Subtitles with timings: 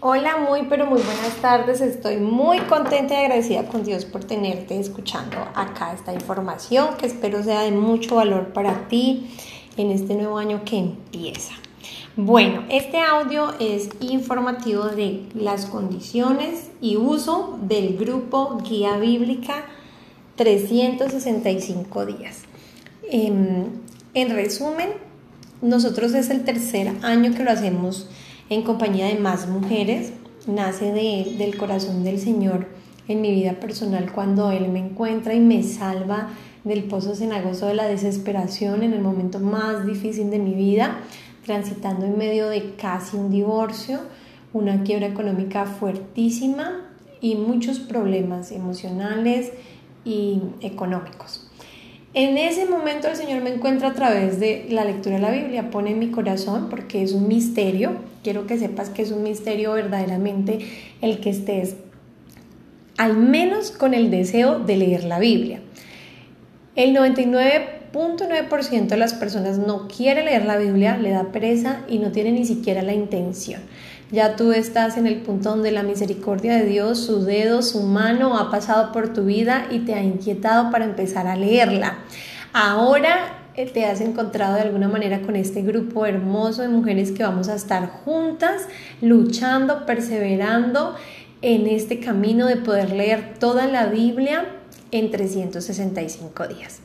[0.00, 1.80] Hola, muy pero muy buenas tardes.
[1.80, 7.42] Estoy muy contenta y agradecida con Dios por tenerte escuchando acá esta información que espero
[7.42, 9.30] sea de mucho valor para ti
[9.78, 11.52] en este nuevo año que empieza.
[12.14, 19.64] Bueno, este audio es informativo de las condiciones y uso del grupo Guía Bíblica
[20.34, 22.42] 365 días.
[23.10, 23.64] Em,
[24.12, 24.90] en resumen,
[25.62, 28.10] nosotros es el tercer año que lo hacemos
[28.48, 30.12] en compañía de más mujeres.
[30.46, 32.68] Nace del corazón del Señor
[33.08, 36.28] en mi vida personal cuando Él me encuentra y me salva
[36.64, 40.98] del pozo cenagoso de la desesperación en el momento más difícil de mi vida,
[41.44, 44.00] transitando en medio de casi un divorcio,
[44.52, 46.80] una quiebra económica fuertísima
[47.20, 49.52] y muchos problemas emocionales
[50.04, 51.45] y económicos.
[52.16, 55.70] En ese momento el Señor me encuentra a través de la lectura de la Biblia,
[55.70, 57.92] pone en mi corazón porque es un misterio,
[58.24, 60.60] quiero que sepas que es un misterio verdaderamente
[61.02, 61.76] el que estés
[62.96, 65.60] al menos con el deseo de leer la Biblia.
[66.74, 72.12] El 99.9% de las personas no quiere leer la Biblia, le da presa y no
[72.12, 73.60] tiene ni siquiera la intención.
[74.12, 78.38] Ya tú estás en el punto donde la misericordia de Dios, su dedo, su mano
[78.38, 81.98] ha pasado por tu vida y te ha inquietado para empezar a leerla.
[82.52, 87.24] Ahora eh, te has encontrado de alguna manera con este grupo hermoso de mujeres que
[87.24, 88.68] vamos a estar juntas,
[89.00, 90.94] luchando, perseverando
[91.42, 94.46] en este camino de poder leer toda la Biblia
[94.92, 96.78] en 365 días.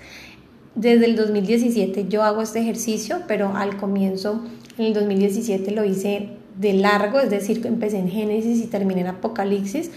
[0.74, 4.44] Desde el 2017 yo hago este ejercicio, pero al comienzo,
[4.80, 9.08] en el 2017 lo hice de largo, es decir, empecé en Génesis y terminé en
[9.08, 9.92] Apocalipsis,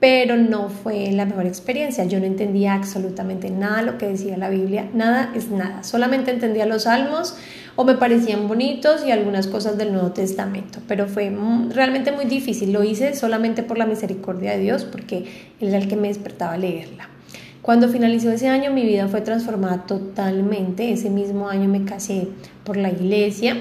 [0.00, 2.04] pero no fue la mejor experiencia.
[2.04, 5.82] Yo no entendía absolutamente nada lo que decía la Biblia, nada es nada.
[5.82, 7.36] Solamente entendía los salmos
[7.76, 11.30] o me parecían bonitos y algunas cosas del Nuevo Testamento, pero fue
[11.70, 12.72] realmente muy difícil.
[12.72, 15.26] Lo hice solamente por la misericordia de Dios, porque
[15.60, 17.08] Él era el que me despertaba a leerla.
[17.62, 20.92] Cuando finalizó ese año mi vida fue transformada totalmente.
[20.92, 22.28] Ese mismo año me casé
[22.64, 23.56] por la iglesia.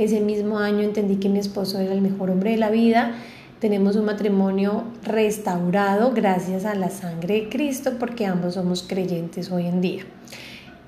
[0.00, 3.12] Ese mismo año entendí que mi esposo era el mejor hombre de la vida.
[3.58, 9.66] Tenemos un matrimonio restaurado gracias a la sangre de Cristo porque ambos somos creyentes hoy
[9.66, 10.04] en día.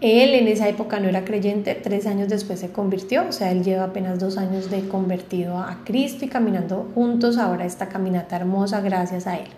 [0.00, 3.62] Él en esa época no era creyente, tres años después se convirtió, o sea, él
[3.62, 8.80] lleva apenas dos años de convertido a Cristo y caminando juntos ahora esta caminata hermosa
[8.80, 9.48] gracias a él,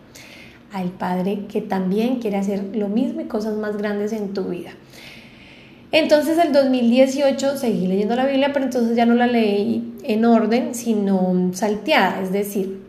[0.73, 4.73] al Padre que también quiere hacer lo mismo y cosas más grandes en tu vida.
[5.95, 10.75] Entonces el 2018 seguí leyendo la Biblia, pero entonces ya no la leí en orden,
[10.75, 12.81] sino salteada, es decir,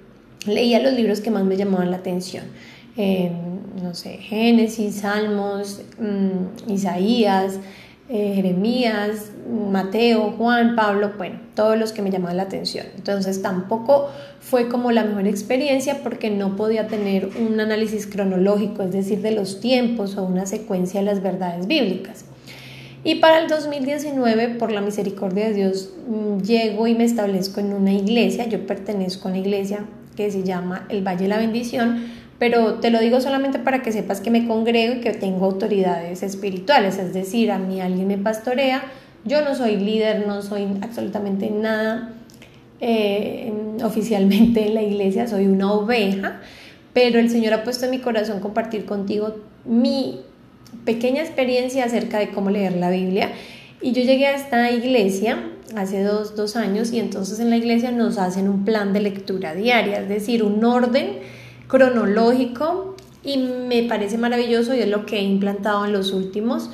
[0.47, 2.45] leía los libros que más me llamaban la atención.
[2.97, 3.31] Eh,
[3.79, 7.59] no sé, Génesis, Salmos, mm, Isaías,
[8.09, 9.29] eh, Jeremías,
[9.71, 12.87] Mateo, Juan, Pablo, bueno, todos los que me llamaban la atención.
[12.95, 18.93] Entonces tampoco fue como la mejor experiencia porque no podía tener un análisis cronológico, es
[18.93, 22.25] decir, de los tiempos o una secuencia de las verdades bíblicas.
[23.05, 27.71] Y para el 2019, por la misericordia de Dios, mm, llego y me establezco en
[27.71, 28.47] una iglesia.
[28.49, 29.85] Yo pertenezco a una iglesia
[30.15, 32.07] que se llama el Valle de la Bendición,
[32.39, 36.23] pero te lo digo solamente para que sepas que me congrego y que tengo autoridades
[36.23, 38.83] espirituales, es decir, a mí alguien me pastorea,
[39.23, 42.11] yo no soy líder, no soy absolutamente nada
[42.81, 46.41] eh, oficialmente en la iglesia, soy una oveja,
[46.93, 50.21] pero el Señor ha puesto en mi corazón compartir contigo mi
[50.83, 53.31] pequeña experiencia acerca de cómo leer la Biblia.
[53.81, 57.91] Y yo llegué a esta iglesia hace dos, dos años y entonces en la iglesia
[57.91, 61.19] nos hacen un plan de lectura diaria, es decir, un orden
[61.67, 66.69] cronológico y me parece maravilloso y es lo que he implantado en los últimos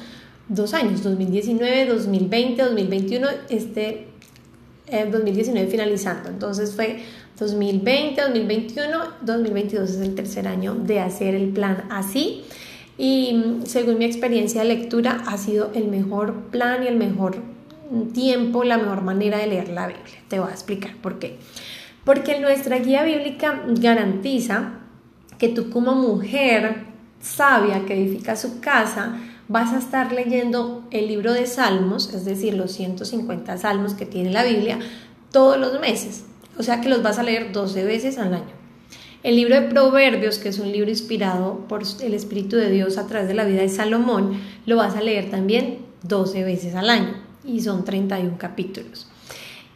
[0.49, 4.07] dos años, 2019, 2020, 2021, este
[5.09, 6.29] 2019 eh, finalizando.
[6.29, 6.99] Entonces fue
[7.39, 12.43] 2020, 2021, 2022 es el tercer año de hacer el plan así
[13.01, 17.37] y según mi experiencia de lectura ha sido el mejor plan y el mejor
[18.13, 20.21] tiempo, la mejor manera de leer la Biblia.
[20.27, 21.39] Te voy a explicar por qué.
[22.05, 24.73] Porque nuestra guía bíblica garantiza
[25.39, 26.83] que tú como mujer
[27.19, 32.53] sabia que edifica su casa, vas a estar leyendo el libro de Salmos, es decir,
[32.53, 34.77] los 150 salmos que tiene la Biblia,
[35.31, 36.25] todos los meses.
[36.55, 38.60] O sea que los vas a leer 12 veces al año.
[39.23, 43.05] El libro de Proverbios, que es un libro inspirado por el Espíritu de Dios a
[43.05, 47.13] través de la vida de Salomón, lo vas a leer también 12 veces al año
[47.45, 49.07] y son 31 capítulos.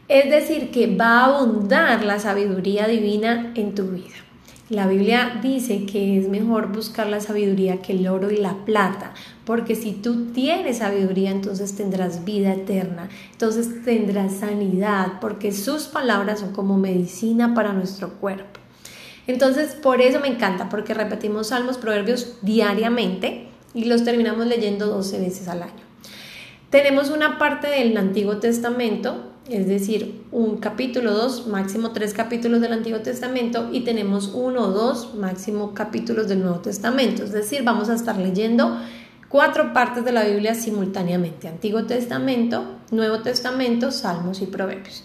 [0.08, 4.16] Es decir, que va a abundar la sabiduría divina en tu vida.
[4.70, 9.14] La Biblia dice que es mejor buscar la sabiduría que el oro y la plata,
[9.46, 16.40] porque si tú tienes sabiduría, entonces tendrás vida eterna, entonces tendrás sanidad, porque sus palabras
[16.40, 18.65] son como medicina para nuestro cuerpo.
[19.28, 25.20] Entonces, por eso me encanta, porque repetimos salmos, proverbios diariamente y los terminamos leyendo 12
[25.20, 25.84] veces al año.
[26.70, 32.74] Tenemos una parte del Antiguo Testamento es decir, un capítulo, dos, máximo tres capítulos del
[32.74, 37.24] Antiguo Testamento y tenemos uno o dos, máximo capítulos del Nuevo Testamento.
[37.24, 38.80] Es decir, vamos a estar leyendo
[39.30, 45.04] cuatro partes de la Biblia simultáneamente, Antiguo Testamento, Nuevo Testamento, Salmos y Proverbios.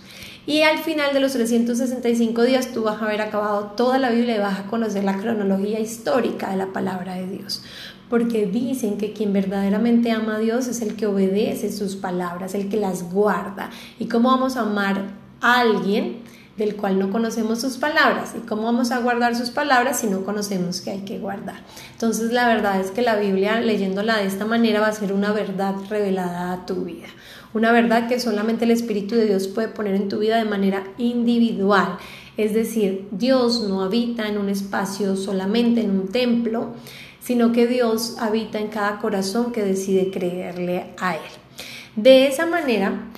[0.51, 4.35] Y al final de los 365 días tú vas a haber acabado toda la Biblia
[4.35, 7.63] y vas a conocer la cronología histórica de la palabra de Dios
[8.09, 12.69] porque dicen que quien verdaderamente ama a Dios es el que obedece sus palabras, el
[12.69, 13.71] que las guarda.
[14.01, 16.17] ¿Y cómo vamos a amar a alguien
[16.61, 18.35] del cual no conocemos sus palabras?
[18.37, 21.63] ¿Y cómo vamos a guardar sus palabras si no conocemos que hay que guardar?
[21.93, 25.33] Entonces la verdad es que la Biblia, leyéndola de esta manera, va a ser una
[25.33, 27.09] verdad revelada a tu vida.
[27.55, 30.85] Una verdad que solamente el Espíritu de Dios puede poner en tu vida de manera
[30.99, 31.99] individual.
[32.37, 36.75] Es decir, Dios no habita en un espacio solamente en un templo,
[37.21, 41.33] sino que Dios habita en cada corazón que decide creerle a Él.
[41.97, 43.09] De esa manera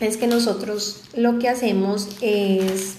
[0.00, 2.96] es que nosotros lo que hacemos es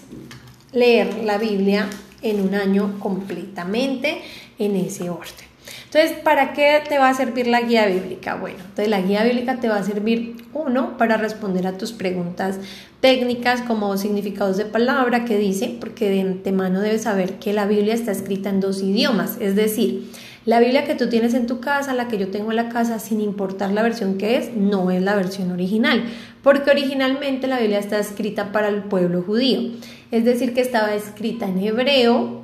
[0.72, 1.88] leer la Biblia
[2.22, 4.22] en un año completamente
[4.60, 5.52] en ese orden.
[5.86, 8.36] Entonces, ¿para qué te va a servir la guía bíblica?
[8.36, 12.60] Bueno, entonces la guía bíblica te va a servir, uno, para responder a tus preguntas
[13.02, 17.94] técnicas como significados de palabra que dice, porque de antemano debes saber que la Biblia
[17.94, 20.10] está escrita en dos idiomas, es decir,
[20.46, 23.00] la Biblia que tú tienes en tu casa, la que yo tengo en la casa,
[23.00, 26.04] sin importar la versión que es, no es la versión original,
[26.42, 29.72] porque originalmente la Biblia está escrita para el pueblo judío,
[30.10, 32.42] es decir, que estaba escrita en hebreo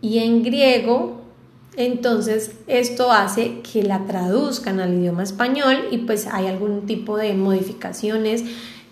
[0.00, 1.22] y en griego,
[1.76, 7.34] entonces esto hace que la traduzcan al idioma español y pues hay algún tipo de
[7.34, 8.44] modificaciones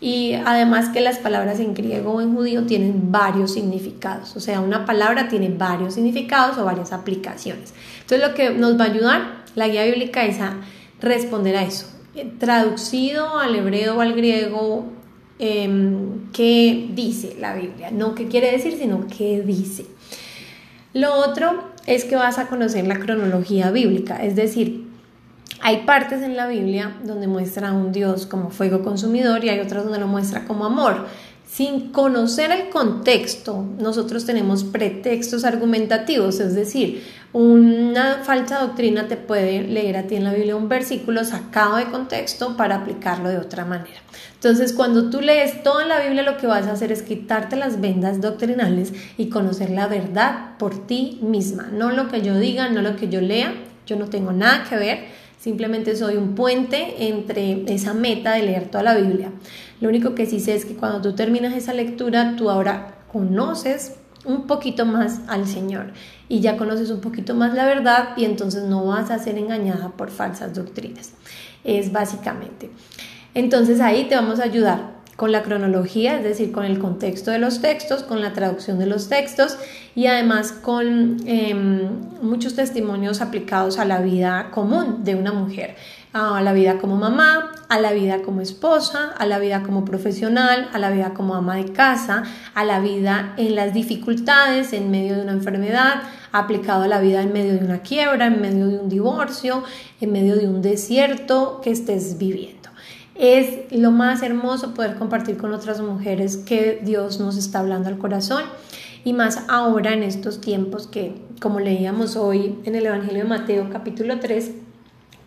[0.02, 4.60] y además que las palabras en griego o en judío tienen varios significados, o sea,
[4.60, 7.72] una palabra tiene varios significados o varias aplicaciones.
[8.00, 10.56] Entonces lo que nos va a ayudar la guía bíblica es a
[11.00, 11.86] responder a eso,
[12.40, 14.86] traducido al hebreo o al griego,
[15.38, 19.86] em, qué dice la Biblia, no qué quiere decir, sino qué dice.
[20.94, 24.91] Lo otro es que vas a conocer la cronología bíblica, es decir,
[25.62, 29.60] hay partes en la Biblia donde muestra a un Dios como fuego consumidor y hay
[29.60, 31.06] otras donde lo muestra como amor.
[31.46, 39.62] Sin conocer el contexto, nosotros tenemos pretextos argumentativos, es decir, una falsa doctrina te puede
[39.62, 43.64] leer a ti en la Biblia un versículo sacado de contexto para aplicarlo de otra
[43.64, 44.00] manera.
[44.34, 47.80] Entonces, cuando tú lees toda la Biblia, lo que vas a hacer es quitarte las
[47.80, 52.82] vendas doctrinales y conocer la verdad por ti misma, no lo que yo diga, no
[52.82, 53.54] lo que yo lea,
[53.86, 58.70] yo no tengo nada que ver Simplemente soy un puente entre esa meta de leer
[58.70, 59.32] toda la Biblia.
[59.80, 63.96] Lo único que sí sé es que cuando tú terminas esa lectura, tú ahora conoces
[64.24, 65.94] un poquito más al Señor
[66.28, 69.88] y ya conoces un poquito más la verdad y entonces no vas a ser engañada
[69.88, 71.14] por falsas doctrinas.
[71.64, 72.70] Es básicamente.
[73.34, 77.38] Entonces ahí te vamos a ayudar con la cronología, es decir, con el contexto de
[77.38, 79.58] los textos, con la traducción de los textos
[79.94, 81.88] y además con em,
[82.22, 85.76] muchos testimonios aplicados a la vida común de una mujer,
[86.14, 90.68] a la vida como mamá, a la vida como esposa, a la vida como profesional,
[90.72, 92.22] a la vida como ama de casa,
[92.54, 97.22] a la vida en las dificultades, en medio de una enfermedad, aplicado a la vida
[97.22, 99.62] en medio de una quiebra, en medio de un divorcio,
[100.00, 102.62] en medio de un desierto que estés viviendo.
[103.14, 107.98] Es lo más hermoso poder compartir con otras mujeres que Dios nos está hablando al
[107.98, 108.42] corazón
[109.04, 113.68] y más ahora en estos tiempos que, como leíamos hoy en el Evangelio de Mateo
[113.70, 114.52] capítulo 3,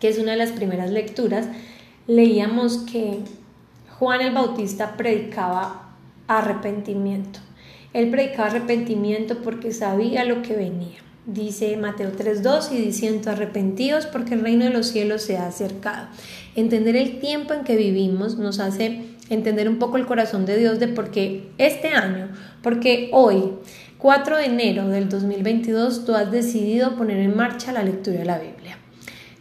[0.00, 1.46] que es una de las primeras lecturas,
[2.06, 3.20] leíamos que
[3.98, 5.90] Juan el Bautista predicaba
[6.26, 7.38] arrepentimiento.
[7.92, 11.05] Él predicaba arrepentimiento porque sabía lo que venía.
[11.26, 16.06] Dice Mateo 3.2 y diciendo arrepentidos porque el reino de los cielos se ha acercado.
[16.54, 20.78] Entender el tiempo en que vivimos nos hace entender un poco el corazón de Dios
[20.78, 22.28] de por qué este año,
[22.62, 23.54] porque hoy,
[23.98, 28.38] 4 de enero del 2022, tú has decidido poner en marcha la lectura de la
[28.38, 28.78] Biblia.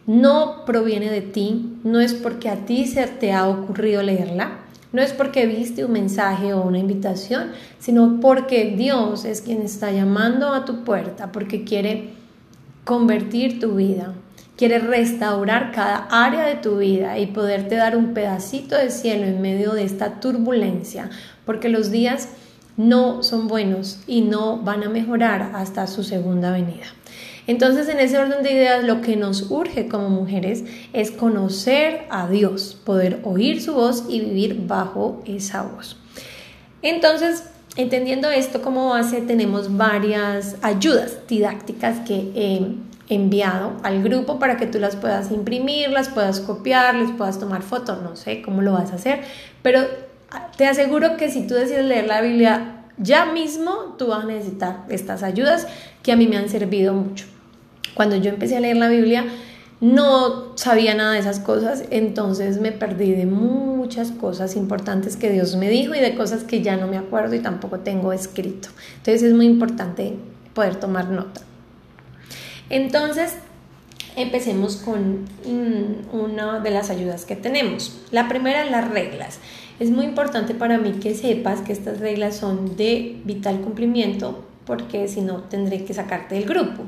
[0.08, 4.65] No proviene de ti, no es porque a ti se te ha ocurrido leerla,
[4.96, 9.92] no es porque viste un mensaje o una invitación, sino porque Dios es quien está
[9.92, 12.12] llamando a tu puerta, porque quiere
[12.86, 14.14] convertir tu vida,
[14.56, 19.42] quiere restaurar cada área de tu vida y poderte dar un pedacito de cielo en
[19.42, 21.10] medio de esta turbulencia,
[21.46, 22.30] porque los días
[22.78, 26.86] no son buenos y no van a mejorar hasta su segunda venida.
[27.48, 32.28] Entonces, en ese orden de ideas, lo que nos urge como mujeres es conocer a
[32.28, 35.98] Dios, poder oír su voz y vivir bajo esa voz.
[36.82, 37.44] Entonces,
[37.78, 44.66] entendiendo esto como base, tenemos varias ayudas didácticas que he enviado al grupo para que
[44.66, 48.74] tú las puedas imprimir, las puedas copiar, les puedas tomar fotos, no sé cómo lo
[48.74, 49.22] vas a hacer,
[49.62, 49.82] pero
[50.58, 54.86] te aseguro que si tú decides leer la Biblia ya mismo, tú vas a necesitar
[54.90, 55.68] estas ayudas
[56.02, 57.26] que a mí me han servido mucho.
[57.96, 59.26] Cuando yo empecé a leer la Biblia,
[59.82, 65.56] no sabía nada de esas cosas, entonces me perdí de muchas cosas importantes que Dios
[65.56, 68.70] me dijo y de cosas que ya no me acuerdo y tampoco tengo escrito.
[68.98, 70.16] Entonces es muy importante
[70.54, 71.42] poder tomar nota.
[72.70, 73.36] Entonces,
[74.16, 77.98] empecemos con mm, una de las ayudas que tenemos.
[78.12, 79.40] La primera, las reglas.
[79.80, 85.08] Es muy importante para mí que sepas que estas reglas son de vital cumplimiento porque
[85.08, 86.84] si no tendré que sacarte del grupo.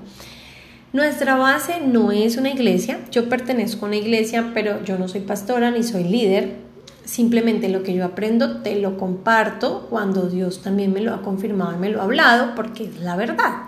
[0.93, 5.21] Nuestra base no es una iglesia, yo pertenezco a una iglesia, pero yo no soy
[5.21, 6.55] pastora ni soy líder.
[7.03, 11.73] Simplemente lo que yo aprendo te lo comparto cuando Dios también me lo ha confirmado
[11.73, 13.63] y me lo ha hablado, porque es la verdad.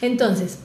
[0.00, 0.60] Entonces,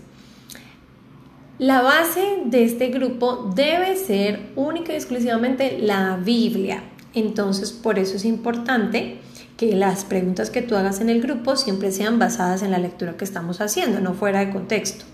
[1.60, 6.84] la base de este grupo debe ser única y exclusivamente la Biblia.
[7.14, 9.20] Entonces, por eso es importante
[9.58, 13.18] que las preguntas que tú hagas en el grupo siempre sean basadas en la lectura
[13.18, 15.06] que estamos haciendo, no fuera de contexto.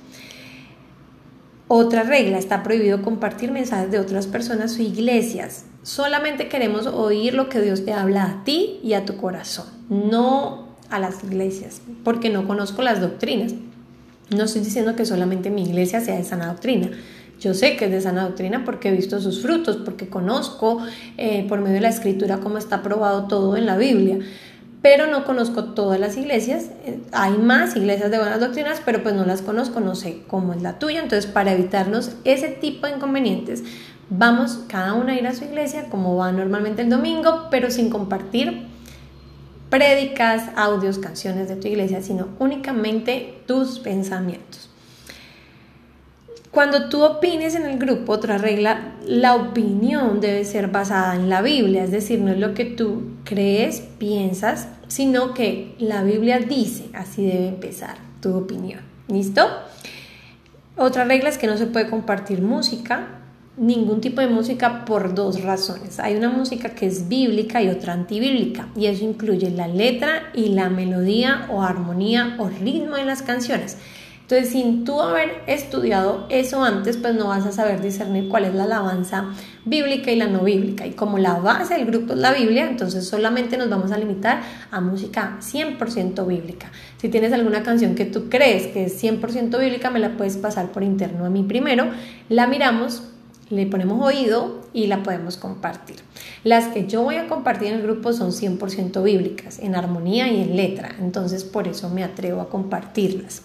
[1.68, 5.66] Otra regla, está prohibido compartir mensajes de otras personas o iglesias.
[5.82, 10.68] Solamente queremos oír lo que Dios te habla a ti y a tu corazón, no
[10.92, 13.54] a las iglesias, porque no conozco las doctrinas.
[14.30, 16.92] No estoy diciendo que solamente mi iglesia sea de sana doctrina.
[17.40, 20.80] Yo sé que es de sana doctrina porque he visto sus frutos, porque conozco
[21.18, 24.20] eh, por medio de la escritura cómo está probado todo en la Biblia
[24.86, 26.66] pero no conozco todas las iglesias.
[26.86, 30.54] Eh, hay más iglesias de buenas doctrinas, pero pues no las conozco, no sé cómo
[30.54, 31.02] es la tuya.
[31.02, 33.64] Entonces, para evitarnos ese tipo de inconvenientes,
[34.12, 37.90] vamos cada una a ir a su iglesia, como va normalmente el domingo, pero sin
[37.90, 38.68] compartir
[39.72, 44.70] prédicas, audios, canciones de tu iglesia, sino únicamente tus pensamientos.
[46.56, 51.42] Cuando tú opines en el grupo, otra regla, la opinión debe ser basada en la
[51.42, 56.86] Biblia, es decir, no es lo que tú crees, piensas, sino que la Biblia dice,
[56.94, 58.80] así debe empezar tu opinión.
[59.10, 59.46] ¿Listo?
[60.78, 63.08] Otra regla es que no se puede compartir música,
[63.58, 66.00] ningún tipo de música por dos razones.
[66.00, 70.48] Hay una música que es bíblica y otra antibíblica, y eso incluye la letra y
[70.54, 73.78] la melodía o armonía o ritmo de las canciones.
[74.28, 78.56] Entonces, sin tú haber estudiado eso antes, pues no vas a saber discernir cuál es
[78.56, 79.26] la alabanza
[79.66, 80.88] bíblica y la no bíblica.
[80.88, 84.42] Y como la base del grupo es la Biblia, entonces solamente nos vamos a limitar
[84.72, 86.72] a música 100% bíblica.
[86.98, 90.72] Si tienes alguna canción que tú crees que es 100% bíblica, me la puedes pasar
[90.72, 91.86] por interno a mí primero,
[92.28, 93.04] la miramos,
[93.52, 95.98] le ponemos oído y la podemos compartir.
[96.44, 100.42] Las que yo voy a compartir en el grupo son 100% bíblicas, en armonía y
[100.42, 103.44] en letra, entonces por eso me atrevo a compartirlas.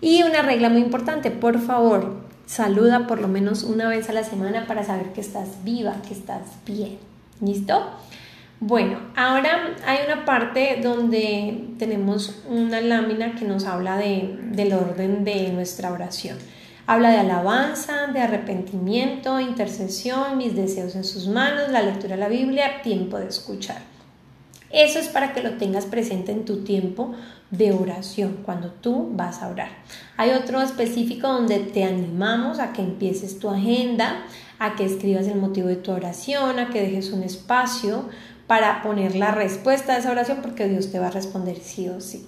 [0.00, 4.24] Y una regla muy importante, por favor, saluda por lo menos una vez a la
[4.24, 6.98] semana para saber que estás viva, que estás bien.
[7.40, 7.90] ¿Listo?
[8.60, 15.24] Bueno, ahora hay una parte donde tenemos una lámina que nos habla de, del orden
[15.24, 16.38] de nuestra oración.
[16.86, 22.28] Habla de alabanza, de arrepentimiento, intercesión, mis deseos en sus manos, la lectura de la
[22.28, 23.95] Biblia, tiempo de escuchar.
[24.70, 27.14] Eso es para que lo tengas presente en tu tiempo
[27.50, 29.68] de oración, cuando tú vas a orar.
[30.16, 34.24] Hay otro específico donde te animamos a que empieces tu agenda,
[34.58, 38.04] a que escribas el motivo de tu oración, a que dejes un espacio
[38.46, 42.00] para poner la respuesta a esa oración porque Dios te va a responder sí o
[42.00, 42.26] sí.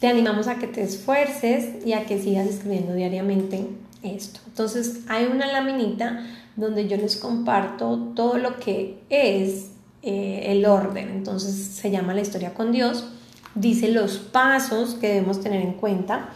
[0.00, 3.66] Te animamos a que te esfuerces y a que sigas escribiendo diariamente
[4.02, 4.40] esto.
[4.46, 6.26] Entonces hay una laminita
[6.56, 9.71] donde yo les comparto todo lo que es
[10.02, 11.10] eh, el orden.
[11.10, 13.06] Entonces se llama la historia con Dios
[13.54, 16.28] dice los pasos que debemos tener en cuenta.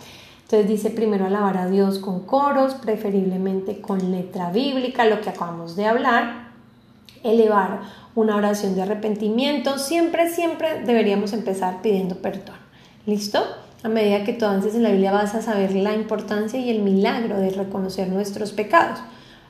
[0.42, 5.74] Entonces dice primero alabar a Dios con coros, preferiblemente con letra bíblica, lo que acabamos
[5.74, 6.50] de hablar,
[7.24, 7.80] elevar
[8.14, 12.56] una oración de arrepentimiento, siempre, siempre deberíamos empezar pidiendo perdón.
[13.06, 13.42] ¿Listo?
[13.82, 16.80] A medida que tú avances en la Biblia vas a saber la importancia y el
[16.80, 19.00] milagro de reconocer nuestros pecados.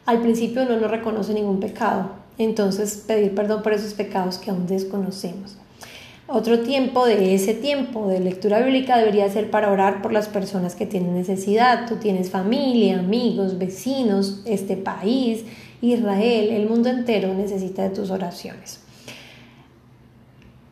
[0.05, 4.66] Al principio uno no reconoce ningún pecado, entonces pedir perdón por esos pecados que aún
[4.66, 5.57] desconocemos.
[6.28, 10.75] Otro tiempo de ese tiempo de lectura bíblica debería ser para orar por las personas
[10.75, 11.87] que tienen necesidad.
[11.87, 15.45] Tú tienes familia, amigos, vecinos, este país,
[15.81, 18.81] Israel, el mundo entero necesita de tus oraciones.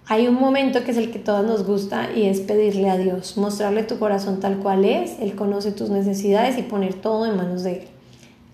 [0.07, 3.39] hay un momento que es el que todos nos gusta y es pedirle a Dios,
[3.39, 7.63] mostrarle tu corazón tal cual es, Él conoce tus necesidades y poner todo en manos
[7.63, 7.89] de Él.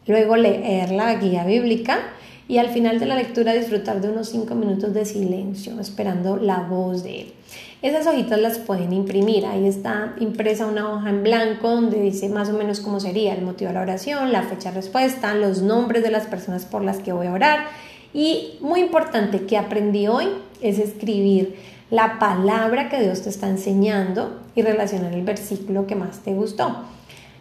[0.06, 1.98] Luego leer la guía bíblica
[2.50, 6.58] y al final de la lectura disfrutar de unos cinco minutos de silencio, esperando la
[6.58, 7.32] voz de Él.
[7.80, 12.48] Esas hojitas las pueden imprimir, ahí está impresa una hoja en blanco donde dice más
[12.48, 16.10] o menos cómo sería el motivo de la oración, la fecha respuesta, los nombres de
[16.10, 17.66] las personas por las que voy a orar
[18.12, 20.26] y muy importante que aprendí hoy
[20.60, 21.54] es escribir
[21.88, 26.84] la palabra que Dios te está enseñando y relacionar el versículo que más te gustó.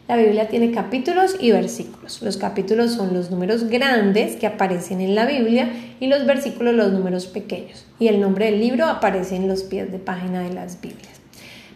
[0.10, 2.24] La Biblia tiene capítulos y versículos.
[2.24, 6.92] Los capítulos son los números grandes que aparecen en la Biblia y los versículos los
[6.92, 7.86] números pequeños.
[8.00, 11.22] Y el nombre del libro aparece en los pies de página de las Biblias.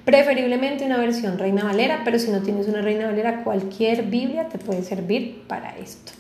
[0.04, 4.58] Preferiblemente una versión Reina Valera, pero si no tienes una Reina Valera, cualquier Biblia te
[4.58, 6.14] puede servir para esto.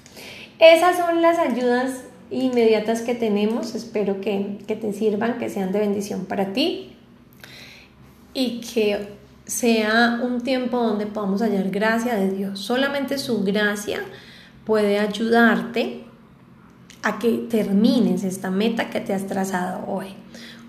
[0.59, 3.73] Esas son las ayudas inmediatas que tenemos.
[3.73, 6.91] Espero que, que te sirvan, que sean de bendición para ti
[8.35, 12.59] y que sea un tiempo donde podamos hallar gracia de Dios.
[12.59, 14.01] Solamente su gracia
[14.65, 16.03] puede ayudarte
[17.01, 20.07] a que termines esta meta que te has trazado hoy.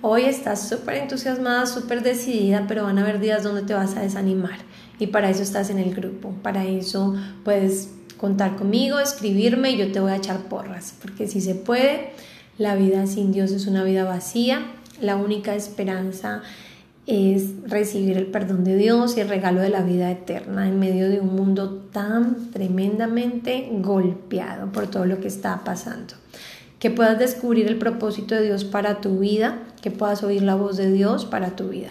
[0.03, 4.01] Hoy estás súper entusiasmada, súper decidida, pero van a haber días donde te vas a
[4.01, 4.59] desanimar.
[4.99, 6.35] Y para eso estás en el grupo.
[6.43, 7.15] Para eso
[7.45, 12.11] puedes contar conmigo, escribirme y yo te voy a echar porras, porque si se puede,
[12.59, 14.63] la vida sin Dios es una vida vacía,
[15.01, 16.43] la única esperanza
[17.07, 21.11] es recibir el perdón de Dios y el regalo de la vida eterna en medio
[21.11, 26.15] de un mundo tan tremendamente golpeado por todo lo que está pasando.
[26.79, 30.77] Que puedas descubrir el propósito de Dios para tu vida, que puedas oír la voz
[30.77, 31.91] de Dios para tu vida.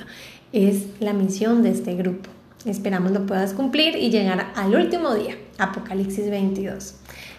[0.51, 2.29] Es la misión de este grupo.
[2.65, 6.95] Esperamos lo puedas cumplir y llegar al último día, Apocalipsis 22.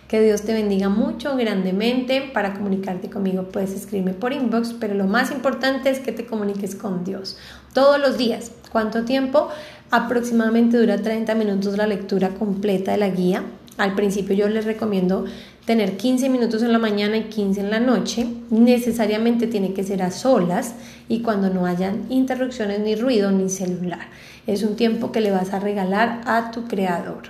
[0.09, 2.31] Que Dios te bendiga mucho, grandemente.
[2.33, 6.75] Para comunicarte conmigo puedes escribirme por inbox, pero lo más importante es que te comuniques
[6.75, 7.39] con Dios
[7.73, 8.51] todos los días.
[8.71, 9.49] ¿Cuánto tiempo?
[9.91, 13.45] Aproximadamente dura 30 minutos la lectura completa de la guía.
[13.77, 15.25] Al principio yo les recomiendo
[15.65, 18.27] tener 15 minutos en la mañana y 15 en la noche.
[18.51, 20.75] Necesariamente tiene que ser a solas
[21.09, 24.07] y cuando no hayan interrupciones ni ruido ni celular.
[24.47, 27.23] Es un tiempo que le vas a regalar a tu creador.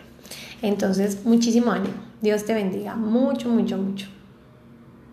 [0.60, 2.03] Entonces, muchísimo ánimo.
[2.24, 4.06] Dios te bendiga mucho, mucho, mucho.